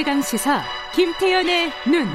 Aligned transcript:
최강 0.00 0.22
시사 0.22 0.62
김태현의 0.94 1.70
눈. 1.86 2.08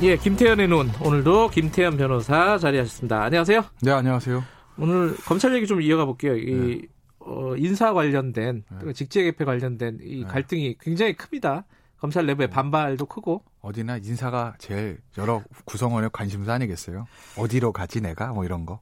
예, 0.00 0.16
김태현의 0.16 0.66
눈. 0.66 0.90
오늘도 1.04 1.50
김태현 1.50 1.98
변호사 1.98 2.56
자리하셨습니다. 2.56 3.22
안녕하세요. 3.24 3.62
네, 3.82 3.90
안녕하세요. 3.90 4.42
오늘 4.78 5.14
검찰 5.26 5.54
얘기 5.54 5.66
좀 5.66 5.82
이어가 5.82 6.06
볼게요. 6.06 6.34
이 6.38 6.80
네. 6.80 6.88
어, 7.18 7.54
인사 7.58 7.92
관련된 7.92 8.64
네. 8.82 8.92
직제 8.94 9.24
개폐 9.24 9.44
관련된 9.44 9.98
이 10.00 10.20
네. 10.20 10.26
갈등이 10.26 10.76
굉장히 10.80 11.14
큽니다. 11.14 11.66
검찰 11.98 12.24
내부의 12.24 12.48
네. 12.48 12.54
반발도 12.54 13.04
크고 13.04 13.44
어디나 13.60 13.98
인사가 13.98 14.54
제일 14.56 15.00
여러 15.18 15.42
구성원의 15.66 16.08
관심사 16.14 16.54
아니겠어요? 16.54 17.04
어디로 17.36 17.72
가지 17.72 18.00
내가 18.00 18.28
뭐 18.28 18.46
이런 18.46 18.64
거. 18.64 18.80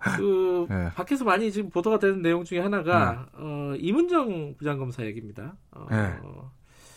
그 0.00 0.66
네. 0.68 0.90
밖에서 0.94 1.24
많이 1.24 1.52
지금 1.52 1.70
보도가 1.70 1.98
되는 1.98 2.22
내용 2.22 2.44
중에 2.44 2.60
하나가 2.60 3.12
네. 3.12 3.18
어, 3.34 3.74
이문정 3.78 4.56
부장검사 4.56 5.04
얘기입니다. 5.04 5.54
어, 5.72 5.86
네. 5.90 6.12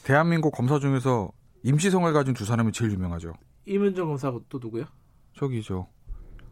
대한민국 0.04 0.52
검사 0.52 0.80
중에서 0.80 1.32
임시성을 1.64 2.12
가진 2.14 2.34
두 2.34 2.46
사람이 2.46 2.72
제일 2.72 2.92
유명하죠. 2.92 3.34
이문정 3.66 4.08
검사하고 4.08 4.44
또 4.50 4.60
누구요? 4.62 4.86
저기죠. 5.38 5.88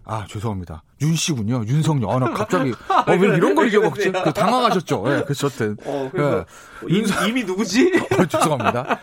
아 0.04 0.26
죄송합니다. 0.28 0.84
윤 1.02 1.14
씨군요. 1.16 1.64
윤석열. 1.68 2.10
아, 2.10 2.20
나 2.20 2.32
갑자기 2.34 2.72
어, 2.72 3.12
왜 3.12 3.38
이런 3.38 3.56
걸 3.56 3.68
잊어먹지? 3.68 4.12
그 4.12 4.34
당황하셨죠. 4.34 5.04
예, 5.08 5.16
네, 5.18 5.24
그 5.26 5.34
저때. 5.34 5.76
어, 5.86 6.12
네. 6.14 6.46
윤석... 6.90 7.28
이미 7.30 7.44
누구지? 7.44 7.92
어, 8.20 8.26
죄송합니다. 8.26 9.00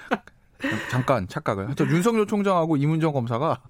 잠깐 0.90 1.28
착각을. 1.28 1.66
하여튼 1.66 1.88
윤석열 1.88 2.26
총장하고 2.26 2.76
이문정 2.76 3.12
검사가 3.12 3.60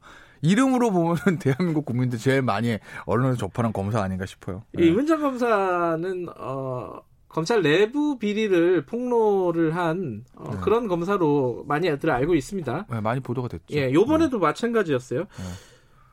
이름으로 0.43 0.91
보면 0.91 1.17
대한민국 1.41 1.85
국민들 1.85 2.19
제일 2.19 2.43
많이 2.43 2.79
언론에 3.07 3.37
접하는 3.37 3.73
검사 3.73 4.03
아닌가 4.03 4.27
싶어요. 4.27 4.63
네. 4.73 4.87
이 4.87 4.91
문정 4.91 5.21
검사는 5.21 6.27
어 6.37 7.01
검찰 7.29 7.63
내부 7.63 8.19
비리를 8.19 8.87
폭로를 8.87 9.77
한 9.77 10.25
어, 10.35 10.51
네. 10.51 10.61
그런 10.61 10.89
검사로 10.89 11.65
많이들 11.67 12.11
알고 12.11 12.35
있습니다. 12.35 12.87
네, 12.91 13.01
많이 13.01 13.21
보도가 13.21 13.49
됐죠. 13.49 13.65
예, 13.73 13.93
요번에도 13.93 14.39
네. 14.39 14.47
마찬가지였어요. 14.47 15.21
네. 15.21 15.45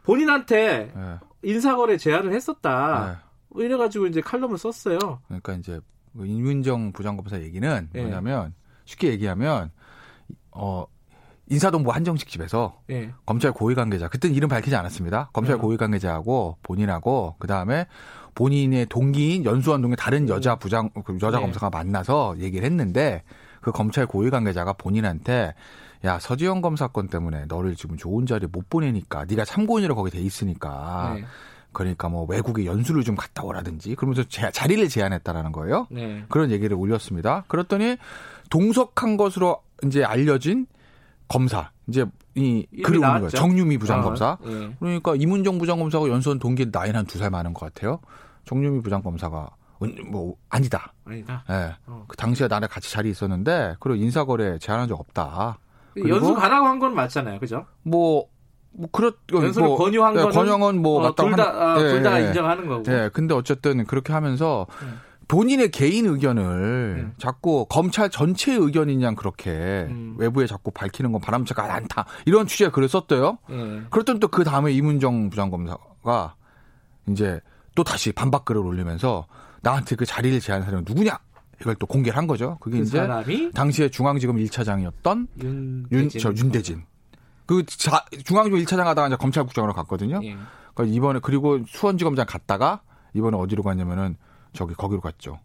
본인한테 0.03 0.91
네. 0.93 1.19
인사거래 1.41 1.97
제안을 1.97 2.33
했었다. 2.33 3.19
네. 3.55 3.63
이래가지고 3.63 4.07
이제 4.07 4.21
칼럼을 4.21 4.57
썼어요. 4.57 4.99
그러니까 5.27 5.53
이제 5.53 5.79
임윤정 6.17 6.91
부장검사 6.91 7.41
얘기는 7.41 7.89
뭐냐면 7.93 8.53
쉽게 8.85 9.09
얘기하면 9.09 9.71
어 10.51 10.85
인사동부 11.47 11.91
한정식 11.91 12.29
집에서 12.29 12.81
예. 12.89 13.11
검찰 13.25 13.51
고위 13.51 13.75
관계자 13.75 14.07
그때는 14.07 14.35
이름 14.35 14.49
밝히지 14.49 14.75
않았습니다. 14.75 15.29
검찰 15.33 15.55
어. 15.55 15.57
고위 15.59 15.77
관계자하고 15.77 16.57
본인하고 16.63 17.35
그 17.39 17.47
다음에 17.47 17.85
본인의 18.33 18.87
동기인 18.87 19.45
연수원동의 19.45 19.95
다른 19.97 20.27
여자 20.27 20.55
부장 20.55 20.89
그 21.05 21.17
여자 21.21 21.37
네. 21.37 21.41
검사가 21.41 21.69
만나서 21.69 22.35
얘기를 22.39 22.65
했는데 22.65 23.23
그 23.61 23.71
검찰 23.71 24.05
고위 24.05 24.29
관계자가 24.29 24.73
본인한테 24.73 25.53
야 26.03 26.19
서지영 26.19 26.61
검사 26.61 26.87
건 26.87 27.07
때문에 27.07 27.45
너를 27.45 27.75
지금 27.75 27.95
좋은 27.95 28.25
자리에 28.25 28.47
못 28.51 28.69
보내니까 28.69 29.25
네가 29.25 29.45
참고인으로 29.45 29.95
거기 29.95 30.11
돼 30.11 30.19
있으니까 30.19 31.13
네. 31.15 31.25
그러니까 31.71 32.09
뭐 32.09 32.25
외국에 32.25 32.65
연수를 32.65 33.03
좀 33.03 33.15
갔다 33.15 33.43
오라든지 33.43 33.95
그러면서 33.95 34.23
제, 34.23 34.49
자리를 34.49 34.87
제안했다라는 34.87 35.51
거예요. 35.51 35.87
네. 35.91 36.23
그런 36.29 36.51
얘기를 36.51 36.75
올렸습니다. 36.75 37.43
그랬더니 37.47 37.97
동석한 38.49 39.17
것으로 39.17 39.61
이제 39.83 40.03
알려진 40.03 40.67
검사 41.27 41.71
이제 41.87 42.05
이 42.35 42.65
글을 42.83 42.99
올린 42.99 43.11
거예요. 43.13 43.29
정유미 43.29 43.77
부장검사. 43.77 44.25
아, 44.25 44.37
예. 44.45 44.75
그러니까 44.79 45.15
이문정 45.15 45.57
부장검사가 45.57 46.07
연수원 46.09 46.39
동기 46.39 46.67
나이는 46.71 46.95
한 46.99 47.05
두 47.05 47.17
살 47.19 47.29
많은 47.29 47.53
것 47.53 47.73
같아요. 47.73 47.99
정유미 48.45 48.81
부장검사가 48.81 49.49
뭐 50.11 50.35
아니다. 50.49 50.93
아니다. 51.05 51.43
예. 51.49 51.53
네. 51.53 51.75
어. 51.87 52.05
그 52.07 52.15
당시에 52.17 52.47
나랑 52.47 52.69
같이 52.71 52.91
자리에 52.91 53.11
있었는데 53.11 53.75
그리고 53.79 53.95
인사거래 54.03 54.57
제안한 54.59 54.87
적 54.87 54.99
없다. 54.99 55.57
연수 56.07 56.33
가라고 56.33 56.67
한 56.67 56.79
건 56.79 56.93
맞잖아요, 56.95 57.39
그죠? 57.39 57.65
뭐. 57.83 58.25
뭐 58.77 58.89
그렇 58.91 59.13
연수를 59.31 59.69
뭐, 59.69 59.77
권유한 59.77 60.13
네, 60.15 60.19
거는 60.21 60.35
권유한 60.35 60.81
뭐 60.81 61.01
어, 61.07 61.15
둘다 61.15 61.43
아, 61.75 61.77
예, 61.81 61.91
둘다 61.93 62.21
예. 62.21 62.27
인정하는 62.27 62.67
거고. 62.67 62.83
예. 62.91 63.09
근데 63.13 63.33
어쨌든 63.33 63.85
그렇게 63.85 64.11
하면서 64.11 64.67
음. 64.81 64.99
본인의 65.27 65.71
개인 65.71 66.05
의견을 66.05 66.43
음. 66.43 67.13
자꾸 67.17 67.65
검찰 67.67 68.09
전체의 68.09 68.59
의견이냐 68.59 69.15
그렇게 69.15 69.87
음. 69.89 70.15
외부에 70.17 70.45
자꾸 70.47 70.71
밝히는 70.71 71.11
건 71.11 71.21
바람직하지 71.21 71.71
않다 71.71 72.05
이런 72.25 72.47
취지의 72.47 72.71
글을 72.71 72.87
썼대요. 72.89 73.37
음. 73.49 73.87
그랬더니 73.89 74.19
또 74.19 74.27
그 74.27 74.43
다음에 74.43 74.71
이문정 74.73 75.29
부장검사가 75.29 76.35
이제 77.09 77.39
또 77.73 77.83
다시 77.83 78.11
반박 78.11 78.45
글을 78.45 78.61
올리면서 78.61 79.27
나한테 79.61 79.95
그 79.95 80.05
자리를 80.05 80.39
제안한 80.39 80.65
사람이 80.65 80.83
누구냐 80.87 81.17
이걸 81.61 81.75
또 81.75 81.85
공개를 81.85 82.17
한 82.17 82.27
거죠. 82.27 82.57
그게 82.59 82.77
그 82.79 82.83
이제? 82.83 83.07
당시에 83.53 83.89
중앙지검 83.89 84.35
1차장이었던 84.37 85.27
윤, 85.41 85.85
윤, 85.91 86.09
저 86.09 86.33
윤대진. 86.35 86.83
그 87.45 87.65
자, 87.65 88.03
중앙지검 88.25 88.59
1차장 88.59 88.79
하다가 88.79 89.07
이제 89.07 89.15
검찰국장으로 89.15 89.73
갔거든요. 89.73 90.19
예. 90.23 90.35
그러니까 90.73 90.95
이번에 90.95 91.19
그리고 91.21 91.59
수원지검장 91.65 92.25
갔다가 92.27 92.81
이번에 93.13 93.37
어디로 93.37 93.63
갔냐면은 93.63 94.17
저기 94.55 94.73
거기로 94.73 95.01
갔죠. 95.01 95.39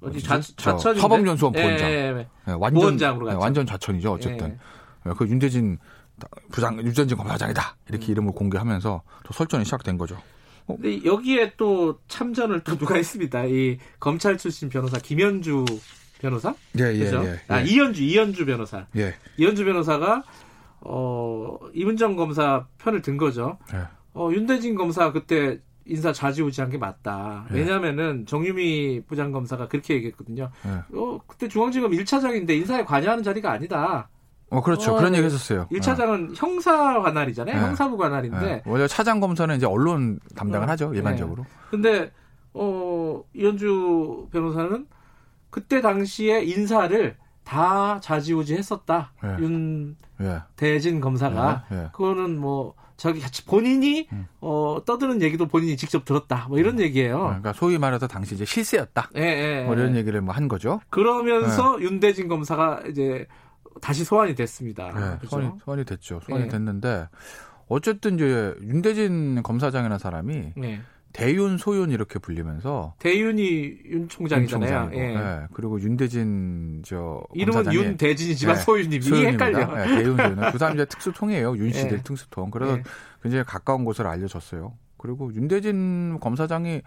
어디 0.00 0.22
좌, 0.22 0.40
좌천 0.40 0.98
사법연수원 0.98 1.52
부원장. 1.52 1.90
예, 1.90 1.94
예, 1.94 2.26
예. 2.48 2.52
완전 2.52 2.80
부원장으로 2.80 3.26
갔죠. 3.26 3.38
완전 3.38 3.66
좌천이죠. 3.66 4.12
어쨌든 4.12 4.58
예. 5.06 5.12
그 5.16 5.26
윤대진 5.26 5.78
부장 6.50 6.78
윤대진 6.78 7.16
검사장이다 7.16 7.76
이렇게 7.88 8.06
음. 8.06 8.10
이름을 8.12 8.32
공개하면서 8.32 9.02
또 9.24 9.32
설전이 9.32 9.64
시작된 9.64 9.98
거죠. 9.98 10.16
어? 10.66 10.76
근데 10.76 11.04
여기에 11.04 11.54
또 11.56 11.98
참전을 12.08 12.60
또 12.60 12.76
누가 12.76 12.96
했습니다. 12.96 13.44
이 13.44 13.78
검찰 13.98 14.38
출신 14.38 14.68
변호사 14.68 14.98
김현주 14.98 15.64
변호사? 16.20 16.54
예, 16.78 16.94
예, 16.94 16.98
그죠? 16.98 17.24
예, 17.24 17.40
아, 17.48 17.60
이현주, 17.60 18.02
이현주 18.02 18.46
변호사. 18.46 18.86
예. 18.96 19.14
이현주 19.38 19.64
변호사가 19.64 20.22
어, 20.80 21.58
이문정 21.74 22.16
검사 22.16 22.66
편을 22.78 23.02
든 23.02 23.16
거죠. 23.16 23.58
예. 23.74 23.82
어, 24.14 24.30
윤대진 24.32 24.74
검사 24.74 25.10
그때 25.12 25.58
인사 25.84 26.12
좌지우지한 26.12 26.70
게 26.70 26.78
맞다. 26.78 27.46
예. 27.50 27.54
왜냐면은 27.54 28.26
정유미 28.26 29.02
부장검사가 29.06 29.68
그렇게 29.68 29.94
얘기했거든요. 29.94 30.50
예. 30.66 30.96
어, 30.96 31.20
그때 31.26 31.48
중앙지검 31.48 31.92
1차장인데 31.92 32.50
인사에 32.50 32.84
관여하는 32.84 33.22
자리가 33.22 33.50
아니다. 33.50 34.08
어, 34.50 34.60
그렇죠. 34.60 34.92
어, 34.92 34.98
그런 34.98 35.14
얘기 35.14 35.24
했었어요. 35.24 35.66
1차장은 35.72 36.30
어. 36.30 36.34
형사 36.36 37.00
관할이잖아요. 37.00 37.56
네. 37.56 37.62
형사부 37.62 37.96
관할인데. 37.96 38.40
네. 38.40 38.62
원래 38.66 38.86
차장 38.86 39.18
검사는 39.18 39.54
이제 39.56 39.66
언론 39.66 40.20
담당을 40.36 40.68
어. 40.68 40.70
하죠. 40.72 40.92
일반적으로. 40.94 41.44
네. 41.44 41.48
근데, 41.70 42.12
어, 42.52 43.22
이현주 43.34 44.28
변호사는 44.30 44.86
그때 45.48 45.80
당시에 45.80 46.42
인사를 46.42 47.16
다 47.44 47.98
좌지우지 48.00 48.54
했었다. 48.54 49.12
네. 49.22 49.36
윤 49.40 49.96
예. 50.20 50.42
대진 50.56 51.00
검사가. 51.00 51.64
예. 51.72 51.88
그거는 51.92 52.38
뭐, 52.38 52.74
자기 53.02 53.20
본인이 53.46 54.06
음. 54.12 54.26
어 54.40 54.78
떠드는 54.86 55.22
얘기도 55.22 55.46
본인이 55.48 55.76
직접 55.76 56.04
들었다 56.04 56.46
뭐 56.48 56.60
이런 56.60 56.74
음. 56.78 56.80
얘기예요. 56.82 57.18
그러니까 57.18 57.52
소위 57.52 57.76
말해서 57.76 58.06
당시 58.06 58.36
이제 58.36 58.44
실세였다. 58.44 59.10
예, 59.16 59.20
예, 59.22 59.64
뭐 59.64 59.74
이런 59.74 59.96
얘기를 59.96 60.20
뭐 60.20 60.32
한 60.32 60.46
거죠. 60.46 60.80
그러면서 60.88 61.82
윤대진 61.82 62.28
검사가 62.28 62.84
이제 62.88 63.26
다시 63.80 64.04
소환이 64.04 64.36
됐습니다. 64.36 64.86
네, 64.86 65.00
그렇죠? 65.18 65.26
소환이, 65.28 65.50
소환이 65.64 65.84
됐죠. 65.84 66.20
소환이 66.24 66.44
네. 66.44 66.48
됐는데 66.50 67.08
어쨌든 67.68 68.14
이제 68.14 68.54
윤대진 68.62 69.42
검사장이라는 69.42 69.98
사람이 69.98 70.52
네. 70.56 70.80
대윤 71.12 71.58
소윤 71.58 71.90
이렇게 71.90 72.18
불리면서 72.18 72.94
대윤이 72.98 73.76
윤 73.86 74.08
총장이잖아요. 74.08 74.90
예. 74.94 75.14
네, 75.14 75.46
그리고 75.52 75.80
윤대진 75.80 76.82
저 76.84 77.22
이름은 77.34 77.72
윤대진이지만 77.72 78.56
네, 78.56 78.60
소윤이 78.62 78.96
이 78.96 79.26
헷갈려. 79.26 79.74
네, 79.74 79.96
대윤 79.96 80.16
소윤은 80.16 80.52
그 80.52 80.58
사람 80.58 80.74
이제 80.74 80.84
특수통이에요. 80.84 81.56
윤 81.56 81.72
씨들 81.72 81.98
네. 81.98 82.02
특수통. 82.02 82.50
그래서 82.50 82.76
네. 82.76 82.82
굉장히 83.22 83.44
가까운 83.44 83.84
곳을 83.84 84.06
알려졌어요. 84.06 84.72
그리고 84.96 85.32
윤대진 85.34 86.18
검사장이 86.20 86.82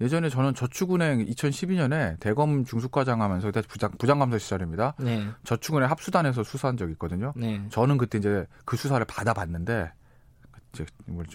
예전에 0.00 0.28
저는 0.28 0.54
저축은행 0.54 1.24
2012년에 1.26 2.18
대검 2.18 2.64
중수과장 2.64 3.22
하면서 3.22 3.46
그때 3.46 3.62
부장, 3.66 3.92
부장감사 3.92 4.38
시절입니다. 4.38 4.94
네. 4.98 5.24
저축은행 5.44 5.88
합수단에서 5.88 6.42
수사한 6.42 6.76
적이 6.76 6.92
있거든요. 6.92 7.32
네. 7.36 7.62
저는 7.70 7.96
그때 7.96 8.18
이제 8.18 8.46
그 8.64 8.76
수사를 8.76 9.04
받아봤는데 9.06 9.92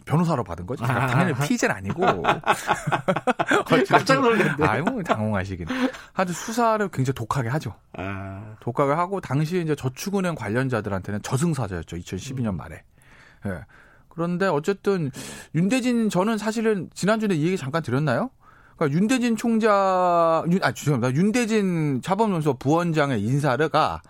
변호사로 0.06 0.44
받은 0.44 0.66
거죠. 0.66 0.86
아. 0.86 1.08
당연히 1.08 1.34
피의자는 1.46 1.76
아니고. 1.76 2.24
깜짝 3.90 4.22
놀랐네. 4.22 4.66
아유, 4.66 4.84
당황하시긴. 5.06 5.68
아주 6.14 6.34
수사를 6.34 6.88
굉장히 6.90 7.16
독하게 7.16 7.50
하죠. 7.50 7.76
아. 7.94 8.56
독하게 8.60 8.94
하고 8.94 9.22
당시 9.22 9.62
이제 9.62 9.76
저축은행 9.76 10.36
관련자들한테는 10.36 11.22
저승사자였죠. 11.22 11.98
2012년 11.98 12.56
말에. 12.56 12.84
예. 13.46 13.50
네. 13.50 13.60
그런데 14.10 14.48
어쨌든 14.48 15.12
윤대진 15.56 16.10
저는 16.10 16.38
사실은 16.38 16.90
지난주에 16.94 17.30
이 17.36 17.46
얘기 17.46 17.58
잠깐 17.58 17.82
드렸나요? 17.82 18.32
그러니까 18.76 18.98
윤대진 18.98 19.36
총장, 19.36 20.46
윤, 20.50 20.60
아, 20.64 20.72
죄송합니다. 20.72 21.14
윤대진 21.14 22.02
차범연수 22.02 22.56
부원장의 22.56 23.22
인사가 23.22 24.02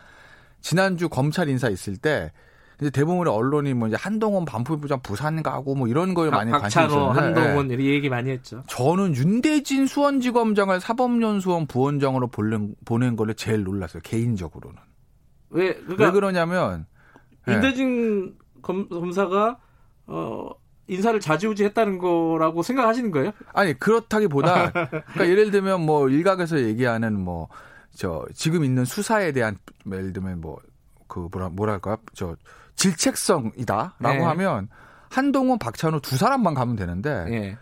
지난주 0.62 1.10
검찰 1.10 1.50
인사 1.50 1.70
있을 1.70 1.98
때 1.98 2.32
이제 2.80 2.90
대부분의 2.90 3.34
언론이 3.34 3.74
뭐 3.74 3.88
이제 3.88 3.98
한동훈 4.00 4.46
반포부장 4.46 5.02
부산 5.02 5.44
가고 5.44 5.76
뭐 5.76 5.88
이런 5.88 6.14
거에 6.14 6.30
많이 6.30 6.52
관심 6.52 6.84
있었는데 6.84 7.20
한동훈 7.20 7.68
네. 7.68 7.76
이 7.76 7.90
얘기 7.90 8.10
많이 8.10 8.30
했죠. 8.30 8.64
저는 8.68 9.16
윤대진 9.16 9.86
수원지검장을 9.86 10.80
사법연수원 10.80 11.68
부원장으로 11.68 12.28
보낸, 12.28 12.76
보낸 12.86 13.16
거를 13.16 13.36
제일 13.36 13.64
놀랐어요. 13.64 14.02
개인적으로는. 14.04 14.78
왜, 15.50 15.74
그러니까 15.74 16.06
왜 16.06 16.12
그러냐면 16.12 16.86
윤대진 17.48 18.26
네. 18.26 18.32
검, 18.62 18.88
검사가 18.88 19.58
어 20.08 20.50
인사를 20.88 21.20
좌지우지했다는 21.20 21.98
거라고 21.98 22.64
생각하시는 22.64 23.12
거예요? 23.12 23.32
아니 23.54 23.78
그렇다기보다 23.78 24.72
그러니까 24.90 25.28
예를 25.28 25.52
들면 25.52 25.86
뭐 25.86 26.10
일각에서 26.10 26.62
얘기하는 26.62 27.20
뭐 27.20 27.48
저 27.92 28.26
지금 28.34 28.64
있는 28.64 28.86
수사에 28.86 29.32
대한 29.32 29.58
예를 29.92 30.14
들면 30.14 30.42
뭐 30.42 30.60
그 31.10 31.28
뭐라 31.32 31.50
뭐랄까 31.50 31.98
저 32.14 32.38
질책성이다라고 32.80 33.94
네. 34.00 34.20
하면 34.20 34.70
한동훈 35.10 35.60
박찬호 35.60 36.00
두 36.00 36.18
사람만 36.18 36.54
가면 36.54 36.76
되는데 36.76 37.26
네. 37.26 37.58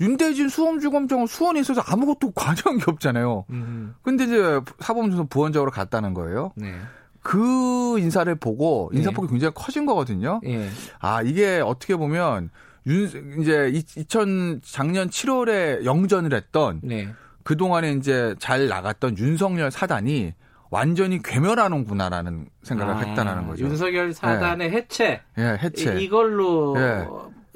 윤대진 0.00 0.48
수험주검장은 0.48 1.26
수원에 1.26 1.60
있어서 1.60 1.82
아무것도 1.82 2.30
관여한 2.32 2.78
게 2.78 2.84
없잖아요. 2.86 3.44
음. 3.50 3.94
근데 4.02 4.24
이제 4.24 4.60
사법연수 4.78 5.26
부원장으로 5.26 5.70
갔다는 5.70 6.14
거예요. 6.14 6.52
네. 6.54 6.74
그 7.22 7.98
인사를 7.98 8.34
보고 8.36 8.90
인사폭이 8.94 9.26
네. 9.26 9.32
굉장히 9.32 9.52
커진 9.54 9.84
거거든요. 9.84 10.40
네. 10.42 10.70
아 11.00 11.20
이게 11.20 11.60
어떻게 11.60 11.96
보면 11.96 12.48
윤 12.86 13.40
이제 13.40 13.70
2000 13.96 14.62
작년 14.64 15.10
7월에 15.10 15.84
영전을 15.84 16.32
했던 16.32 16.80
네. 16.82 17.12
그 17.42 17.56
동안에 17.58 17.92
이제 17.92 18.34
잘 18.38 18.68
나갔던 18.68 19.18
윤석열 19.18 19.70
사단이 19.70 20.32
완전히 20.70 21.20
괴멸하는구나라는 21.22 22.48
생각을 22.62 22.94
아, 22.94 22.98
했다라는 22.98 23.46
거죠. 23.48 23.64
윤석열 23.64 24.12
사단의 24.12 24.70
네. 24.70 24.76
해체. 24.76 25.20
예, 25.38 25.58
해체. 25.60 26.00
이, 26.00 26.08
걸로 26.08 26.74
예. 26.78 27.06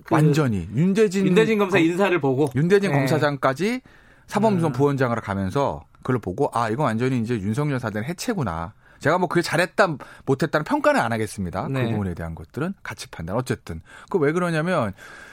그 0.05 0.15
완전히 0.15 0.69
윤대진 0.75 1.27
윤대진 1.27 1.59
검사 1.59 1.79
인사를 1.79 2.21
보고 2.21 2.51
윤대진 2.55 2.91
네. 2.91 2.99
검사장까지 2.99 3.81
사법연수원 4.27 4.73
음. 4.73 4.77
부원장으로 4.77 5.21
가면서 5.23 5.85
그걸 6.03 6.19
보고 6.19 6.51
아 6.53 6.69
이거 6.69 6.83
완전히 6.83 7.21
이제 7.21 7.35
윤석열 7.35 7.79
사단의 7.81 8.09
해체구나. 8.09 8.75
제가 8.99 9.19
뭐 9.19 9.29
그게 9.29 9.43
잘했다 9.43 9.97
못했다는 10.27 10.65
평가는 10.65 11.01
안 11.01 11.13
하겠습니다. 11.13 11.67
그 11.67 11.73
네. 11.73 11.85
그 11.85 11.91
부분에 11.93 12.15
대한 12.15 12.35
것들은 12.35 12.75
가치 12.83 13.09
판단. 13.11 13.37
어쨌든 13.37 13.81
그 14.11 14.19
왜 14.19 14.33
그러냐면 14.33 14.93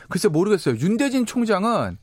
글쎄 0.09 0.27
모르겠어요. 0.27 0.75
윤대진 0.77 1.25
총장은 1.25 1.97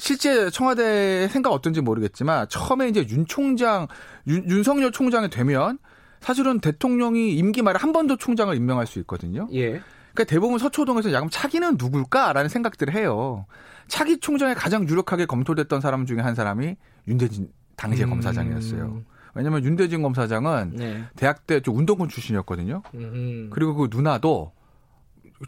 실제 0.00 0.50
청와대 0.50 1.28
생각 1.28 1.50
어떤지 1.50 1.80
모르겠지만 1.80 2.48
처음에 2.48 2.88
이제 2.88 3.06
윤 3.10 3.26
총장 3.26 3.86
윤, 4.26 4.48
윤석열 4.48 4.90
총장이 4.92 5.30
되면 5.30 5.78
사실은 6.20 6.58
대통령이 6.60 7.34
임기 7.36 7.62
말에 7.62 7.78
한 7.78 7.92
번 7.92 8.06
더 8.06 8.16
총장을 8.16 8.54
임명할 8.56 8.86
수 8.86 8.98
있거든요. 9.00 9.46
예. 9.52 9.80
그러니까 10.12 10.24
대부분 10.26 10.58
서초동에서 10.58 11.12
야금 11.12 11.28
차기는 11.30 11.76
누굴까라는 11.78 12.48
생각들을 12.48 12.94
해요. 12.94 13.46
차기 13.88 14.18
총장에 14.18 14.54
가장 14.54 14.88
유력하게 14.88 15.26
검토됐던 15.26 15.80
사람 15.80 16.06
중에 16.06 16.20
한 16.20 16.34
사람이 16.34 16.76
윤대진 17.08 17.48
당시의 17.76 18.06
음. 18.06 18.10
검사장이었어요. 18.10 19.02
왜냐하면 19.34 19.64
윤대진 19.64 20.02
검사장은 20.02 20.72
네. 20.76 21.04
대학 21.16 21.46
때 21.46 21.60
좀 21.60 21.76
운동권 21.76 22.08
출신이었거든요. 22.08 22.82
음. 22.94 23.50
그리고 23.52 23.74
그 23.74 23.88
누나도 23.90 24.52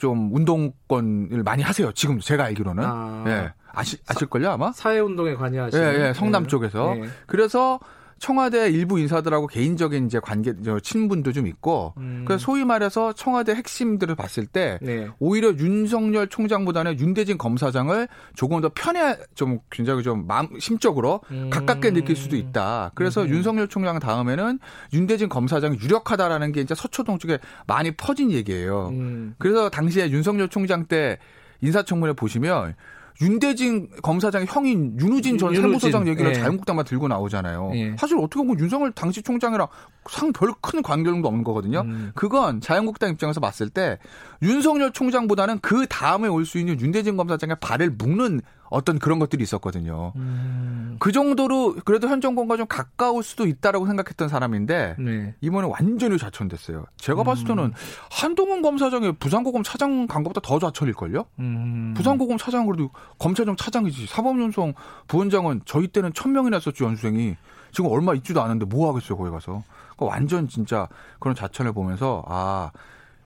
좀 0.00 0.34
운동권을 0.34 1.42
많이 1.42 1.62
하세요. 1.62 1.92
지금 1.92 2.18
제가 2.20 2.44
알기로는. 2.44 2.84
아. 2.84 3.24
예. 3.26 3.52
아시, 3.74 3.96
아실걸요, 4.06 4.50
아마? 4.50 4.72
사회운동에 4.72 5.34
관여하시는. 5.34 5.94
예, 5.94 6.08
예, 6.08 6.12
성남 6.12 6.44
네. 6.44 6.48
쪽에서. 6.48 6.94
네. 6.94 7.08
그래서 7.26 7.80
청와대 8.22 8.70
일부 8.70 9.00
인사들하고 9.00 9.48
개인적인 9.48 10.06
이제 10.06 10.20
관계, 10.20 10.52
친분도 10.80 11.32
좀 11.32 11.48
있고, 11.48 11.92
음. 11.96 12.22
그래서 12.24 12.40
소위 12.40 12.64
말해서 12.64 13.12
청와대 13.14 13.52
핵심들을 13.52 14.14
봤을 14.14 14.46
때, 14.46 14.78
네. 14.80 15.08
오히려 15.18 15.48
윤석열 15.48 16.28
총장보다는 16.28 17.00
윤대진 17.00 17.36
검사장을 17.36 18.06
조금 18.36 18.60
더 18.60 18.70
편해, 18.72 19.16
좀 19.34 19.58
굉장히 19.70 20.04
좀 20.04 20.28
마음, 20.28 20.46
심적으로 20.60 21.20
음. 21.32 21.50
가깝게 21.50 21.90
느낄 21.90 22.14
수도 22.14 22.36
있다. 22.36 22.92
그래서 22.94 23.24
음. 23.24 23.28
윤석열 23.28 23.66
총장 23.66 23.98
다음에는 23.98 24.60
윤대진 24.92 25.28
검사장이 25.28 25.78
유력하다라는 25.80 26.52
게 26.52 26.60
이제 26.60 26.76
서초동 26.76 27.18
쪽에 27.18 27.40
많이 27.66 27.90
퍼진 27.90 28.30
얘기예요. 28.30 28.90
음. 28.90 29.34
그래서 29.38 29.68
당시에 29.68 30.10
윤석열 30.10 30.48
총장 30.48 30.86
때 30.86 31.18
인사청문회 31.60 32.12
보시면 32.12 32.76
윤대진 33.20 33.88
검사장의 34.02 34.46
형인 34.50 34.96
윤우진 34.98 35.38
전 35.38 35.54
세무서장 35.54 36.08
얘기를 36.08 36.30
예. 36.30 36.34
자유한국당만 36.34 36.84
들고 36.84 37.08
나오잖아요. 37.08 37.72
예. 37.74 37.96
사실 37.98 38.16
어떻게 38.18 38.38
보면 38.38 38.58
윤석열 38.58 38.90
당시 38.92 39.22
총장이랑 39.22 39.66
상 40.10 40.32
별 40.32 40.52
큰 40.60 40.82
관계도 40.82 41.16
없는 41.26 41.44
거거든요. 41.44 41.82
음. 41.82 42.12
그건 42.14 42.60
자유한국당 42.60 43.10
입장에서 43.10 43.40
봤을 43.40 43.68
때 43.68 43.98
윤석열 44.42 44.92
총장보다는 44.92 45.60
그 45.60 45.86
다음에 45.88 46.28
올 46.28 46.44
수 46.44 46.58
있는 46.58 46.80
윤대진 46.80 47.16
검사장의 47.16 47.56
발을 47.60 47.90
묶는 47.90 48.40
어떤 48.72 48.98
그런 48.98 49.18
것들이 49.18 49.42
있었거든요. 49.42 50.12
음. 50.16 50.96
그 50.98 51.12
정도로 51.12 51.76
그래도 51.84 52.08
현 52.08 52.20
정권과 52.20 52.56
좀 52.56 52.66
가까울 52.66 53.22
수도 53.22 53.46
있다라고 53.46 53.86
생각했던 53.86 54.28
사람인데 54.28 54.96
네. 54.98 55.34
이번에 55.40 55.68
완전히 55.70 56.18
좌천됐어요. 56.18 56.86
제가 56.96 57.22
음. 57.22 57.24
봤을 57.24 57.46
때는 57.46 57.72
한동훈 58.10 58.62
검사장의 58.62 59.14
부산고검 59.18 59.62
차장 59.62 60.06
간 60.06 60.22
것보다 60.22 60.40
더 60.40 60.58
좌천일걸요? 60.58 61.24
음. 61.38 61.94
부산고검 61.96 62.38
차장은 62.38 62.66
그래도 62.66 62.90
검찰청 63.18 63.56
차장이지 63.56 64.06
사법연수원 64.06 64.74
부원장은 65.06 65.62
저희 65.66 65.88
때는 65.88 66.12
천 66.14 66.32
명이나 66.32 66.56
했었죠 66.56 66.86
연수생이 66.86 67.36
지금 67.72 67.90
얼마 67.90 68.14
있지도 68.14 68.42
않은데 68.42 68.64
뭐 68.64 68.88
하겠어요 68.88 69.18
거기 69.18 69.30
가서 69.30 69.64
그러니까 69.96 70.06
완전 70.06 70.48
진짜 70.48 70.88
그런 71.18 71.34
좌천을 71.34 71.72
보면서 71.72 72.24
아 72.26 72.70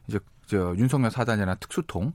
이제 0.09 0.19
저 0.47 0.75
윤석열 0.77 1.11
사단이나 1.11 1.55
특수통 1.57 2.13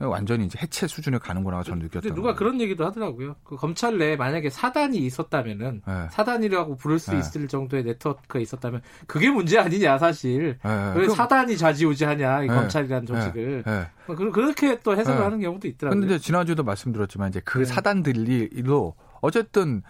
완전히 0.00 0.46
이제 0.46 0.58
해체 0.60 0.86
수준에 0.86 1.18
가는구나 1.18 1.62
저는 1.62 1.84
느꼈던. 1.84 2.14
누가 2.14 2.34
그런 2.34 2.60
얘기도 2.60 2.84
하더라고요. 2.84 3.36
그 3.44 3.56
검찰 3.56 3.96
내에 3.96 4.16
만약에 4.16 4.50
사단이 4.50 4.98
있었다면은 4.98 5.82
네. 5.86 6.08
사단이라고 6.10 6.76
부를 6.76 6.98
수 6.98 7.12
네. 7.12 7.20
있을 7.20 7.48
정도의 7.48 7.84
네트워크가 7.84 8.38
있었다면 8.40 8.82
그게 9.06 9.30
문제 9.30 9.58
아니냐 9.58 9.98
사실. 9.98 10.58
네. 10.62 10.86
왜 10.88 11.02
그럼, 11.02 11.10
사단이 11.10 11.56
좌지우지하냐 11.56 12.42
이 12.42 12.48
네. 12.48 12.54
검찰이라는 12.54 13.06
조직을. 13.06 13.62
네. 13.64 13.86
뭐 14.06 14.16
그렇게 14.16 14.80
또 14.80 14.96
해석을 14.96 15.18
네. 15.18 15.24
하는 15.24 15.40
경우도 15.40 15.68
있더라고요. 15.68 16.00
그런데 16.00 16.18
지난주에도 16.18 16.64
말씀드렸지만 16.64 17.30
이제 17.30 17.40
그 17.44 17.64
사단들이도 17.64 18.94
어쨌든 19.20 19.82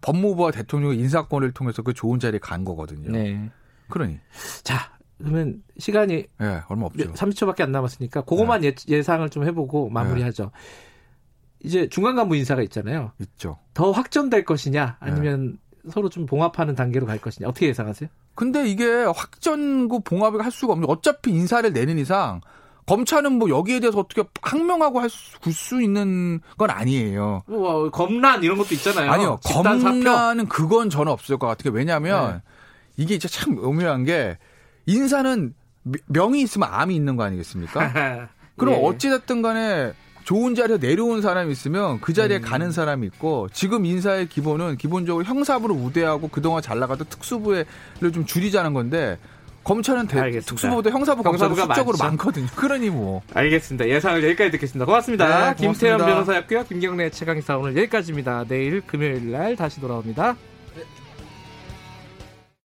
법무부와 0.00 0.50
대통령의 0.50 0.98
인사권을 0.98 1.52
통해서 1.52 1.82
그 1.82 1.92
좋은 1.92 2.18
자리에 2.18 2.40
간 2.40 2.64
거거든요. 2.64 3.12
네. 3.12 3.50
그러니. 3.88 4.18
자, 4.64 4.95
그러면 5.18 5.62
시간이 5.78 6.26
네, 6.38 6.60
얼마 6.68 6.86
없죠. 6.86 7.12
30초밖에 7.12 7.62
안 7.62 7.72
남았으니까 7.72 8.22
그것만 8.22 8.60
네. 8.60 8.74
예, 8.88 9.02
상을 9.02 9.28
좀 9.30 9.44
해보고 9.44 9.88
마무리하죠. 9.90 10.44
네. 10.44 10.50
이제 11.60 11.88
중간 11.88 12.14
간부 12.16 12.36
인사가 12.36 12.62
있잖아요. 12.62 13.12
있죠. 13.20 13.58
더 13.74 13.90
확전될 13.90 14.44
것이냐 14.44 14.98
아니면 15.00 15.58
네. 15.84 15.90
서로 15.90 16.08
좀 16.08 16.26
봉합하는 16.26 16.74
단계로 16.74 17.06
갈 17.06 17.18
것이냐 17.18 17.48
어떻게 17.48 17.68
예상하세요? 17.68 18.08
근데 18.34 18.68
이게 18.68 19.04
확전고 19.04 20.00
봉합을 20.00 20.44
할 20.44 20.52
수가 20.52 20.74
없는 20.74 20.88
어차피 20.90 21.30
인사를 21.30 21.72
내는 21.72 21.98
이상 21.98 22.40
검찰은 22.86 23.32
뭐 23.32 23.48
여기에 23.48 23.80
대해서 23.80 23.98
어떻게 23.98 24.22
항명하고 24.42 25.00
할수 25.00 25.82
있는 25.82 26.40
건 26.56 26.70
아니에요. 26.70 27.42
뭐 27.46 27.90
검란 27.90 28.42
이런 28.44 28.58
것도 28.58 28.74
있잖아요. 28.74 29.10
아니요. 29.10 29.40
검란은 29.44 30.46
그건 30.46 30.90
저는 30.90 31.10
없을 31.10 31.36
것 31.38 31.46
같아요. 31.48 31.72
왜냐하면 31.72 32.34
네. 32.34 32.42
이게 32.96 33.18
진짜 33.18 33.40
참 33.40 33.56
의묘한 33.58 34.04
게 34.04 34.38
인사는 34.86 35.54
명이 36.06 36.40
있으면 36.42 36.68
암이 36.72 36.94
있는 36.94 37.16
거 37.16 37.24
아니겠습니까? 37.24 38.28
그럼 38.56 38.74
예. 38.74 38.78
어찌됐든 38.84 39.42
간에 39.42 39.92
좋은 40.24 40.56
자리에 40.56 40.78
내려온 40.78 41.22
사람이 41.22 41.52
있으면 41.52 42.00
그 42.00 42.12
자리에 42.12 42.38
음. 42.38 42.42
가는 42.42 42.72
사람이 42.72 43.06
있고 43.06 43.48
지금 43.52 43.84
인사의 43.84 44.28
기본은 44.28 44.76
기본적으로 44.76 45.24
형사부를 45.24 45.76
우대하고 45.76 46.28
그동안 46.28 46.62
잘 46.62 46.80
나가던 46.80 47.06
특수부를 47.08 47.64
좀 48.12 48.26
줄이자는 48.26 48.72
건데 48.72 49.18
검찰은 49.62 50.06
대, 50.06 50.40
특수부보다 50.40 50.90
형사부 50.90 51.24
검사가 51.24 51.54
수적으로 51.54 51.96
많거든요. 51.98 52.46
그러니 52.54 52.90
뭐. 52.90 53.22
알겠습니다. 53.34 53.88
예상을 53.88 54.22
여기까지 54.24 54.52
듣겠습니다. 54.52 54.84
고맙습니다. 54.84 55.54
네, 55.54 55.56
김태현 55.56 55.98
변호사였고요. 55.98 56.64
김경래 56.64 57.10
최강의사 57.10 57.58
오늘 57.58 57.76
여기까지입니다. 57.76 58.44
내일 58.48 58.80
금요일 58.80 59.32
날 59.32 59.56
다시 59.56 59.80
돌아옵니다. 59.80 60.36